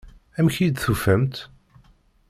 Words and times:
Amek 0.37 0.55
iyi-d-tufamt? 0.57 1.35